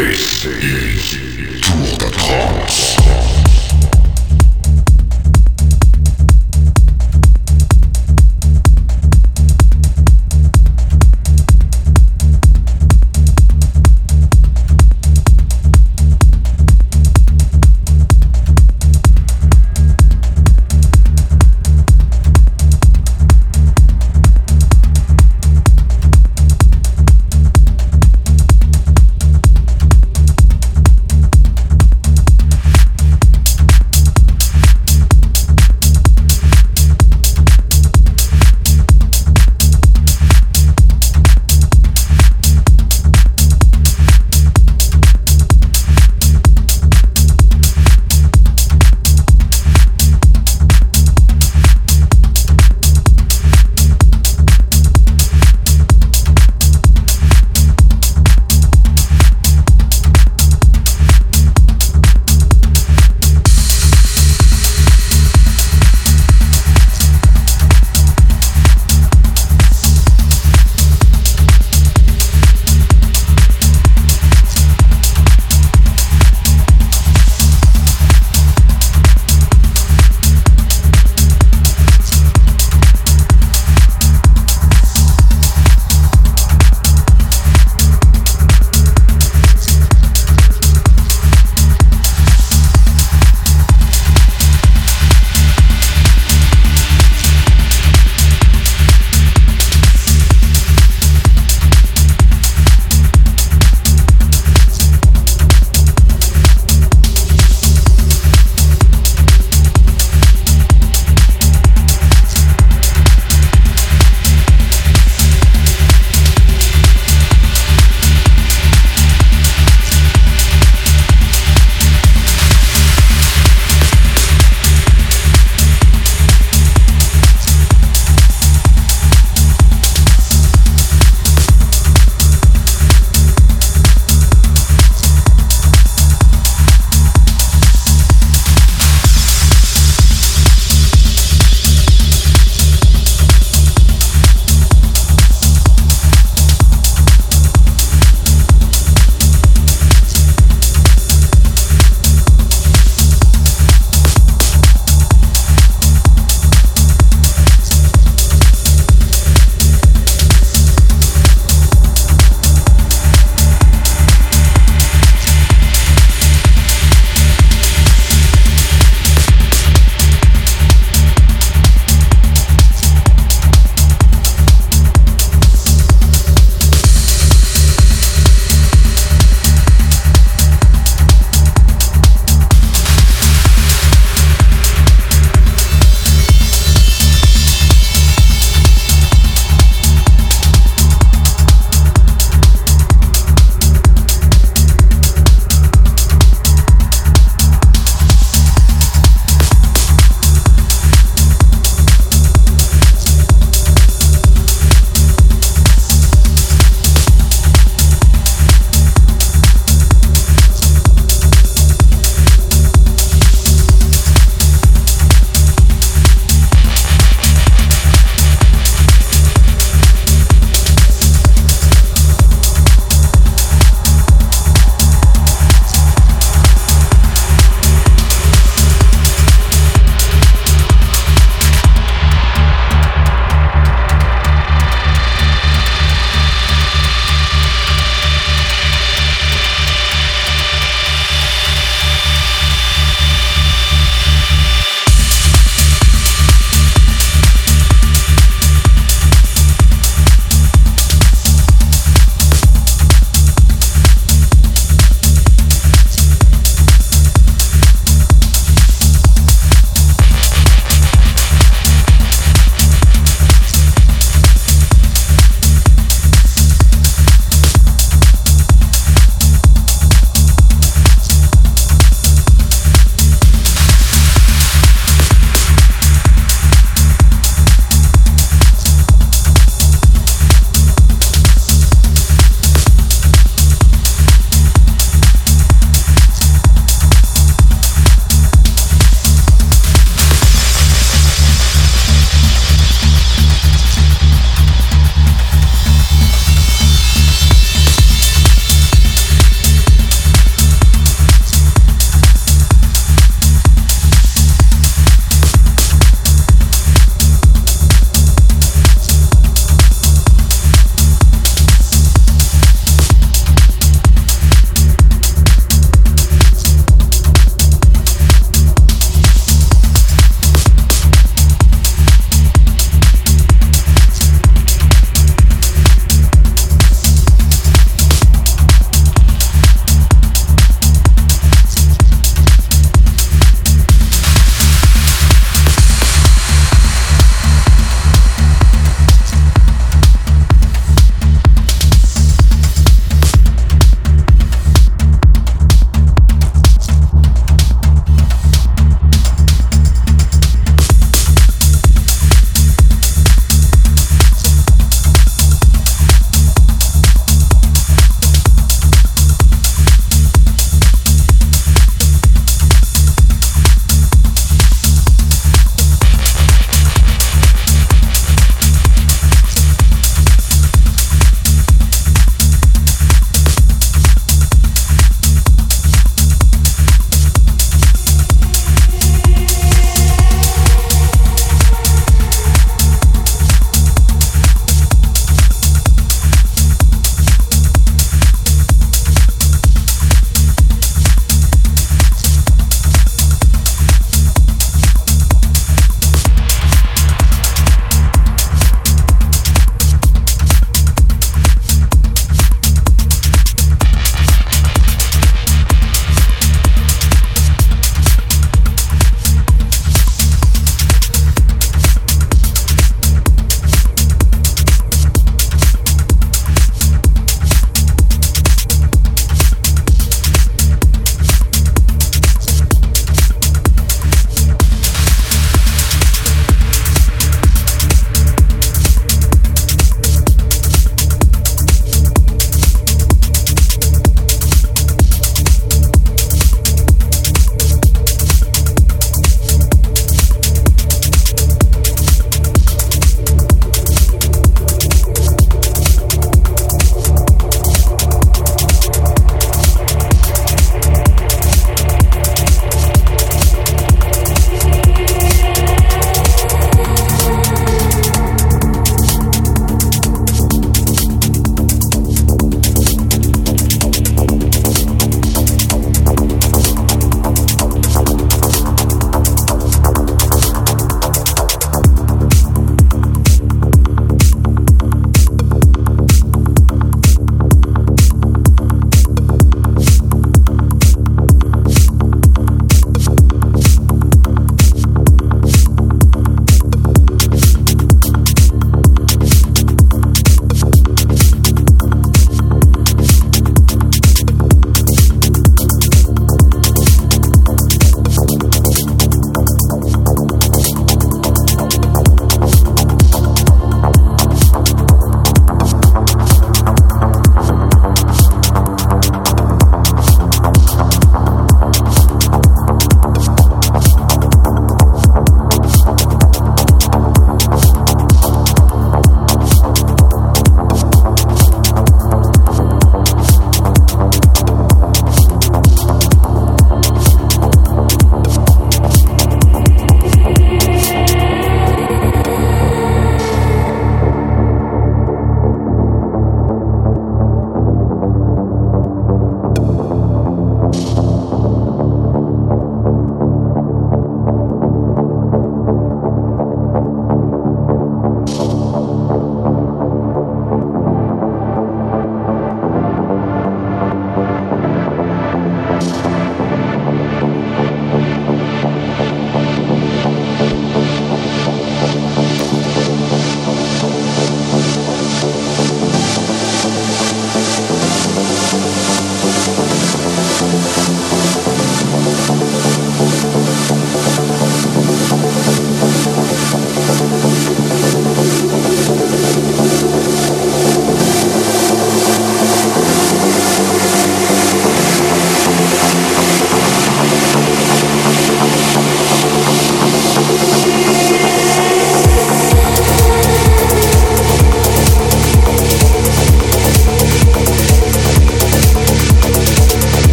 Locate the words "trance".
2.16-2.89